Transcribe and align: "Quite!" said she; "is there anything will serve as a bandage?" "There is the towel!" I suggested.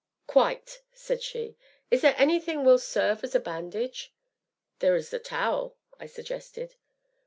"Quite!" 0.25 0.81
said 0.93 1.21
she; 1.21 1.55
"is 1.91 2.01
there 2.01 2.15
anything 2.17 2.63
will 2.65 2.79
serve 2.79 3.23
as 3.23 3.35
a 3.35 3.39
bandage?" 3.39 4.11
"There 4.79 4.95
is 4.95 5.11
the 5.11 5.19
towel!" 5.19 5.75
I 5.99 6.07
suggested. 6.07 6.73